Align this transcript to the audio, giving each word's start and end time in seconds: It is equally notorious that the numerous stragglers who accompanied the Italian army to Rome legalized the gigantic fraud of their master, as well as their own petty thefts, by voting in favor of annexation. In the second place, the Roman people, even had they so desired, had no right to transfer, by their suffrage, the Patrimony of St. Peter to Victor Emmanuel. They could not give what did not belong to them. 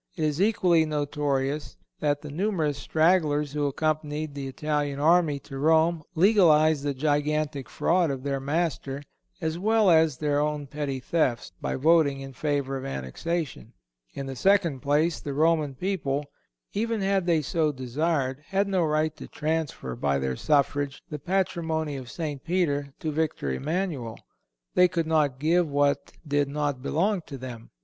It 0.15 0.23
is 0.23 0.41
equally 0.41 0.83
notorious 0.83 1.77
that 1.99 2.23
the 2.23 2.31
numerous 2.31 2.79
stragglers 2.79 3.51
who 3.53 3.67
accompanied 3.67 4.33
the 4.33 4.47
Italian 4.47 4.97
army 4.99 5.37
to 5.41 5.59
Rome 5.59 6.01
legalized 6.15 6.81
the 6.81 6.95
gigantic 6.95 7.69
fraud 7.69 8.09
of 8.09 8.23
their 8.23 8.39
master, 8.39 9.03
as 9.41 9.59
well 9.59 9.91
as 9.91 10.17
their 10.17 10.39
own 10.39 10.65
petty 10.65 10.99
thefts, 10.99 11.51
by 11.61 11.75
voting 11.75 12.19
in 12.19 12.33
favor 12.33 12.75
of 12.77 12.83
annexation. 12.83 13.73
In 14.15 14.25
the 14.25 14.35
second 14.35 14.79
place, 14.79 15.19
the 15.19 15.35
Roman 15.35 15.75
people, 15.75 16.25
even 16.73 17.01
had 17.01 17.27
they 17.27 17.43
so 17.43 17.71
desired, 17.71 18.39
had 18.47 18.67
no 18.67 18.81
right 18.83 19.15
to 19.17 19.27
transfer, 19.27 19.95
by 19.95 20.17
their 20.17 20.35
suffrage, 20.35 21.03
the 21.11 21.19
Patrimony 21.19 21.95
of 21.95 22.09
St. 22.09 22.43
Peter 22.43 22.91
to 23.01 23.11
Victor 23.11 23.51
Emmanuel. 23.53 24.19
They 24.73 24.87
could 24.87 25.05
not 25.05 25.37
give 25.37 25.69
what 25.69 26.11
did 26.27 26.49
not 26.49 26.81
belong 26.81 27.21
to 27.27 27.37
them. 27.37 27.69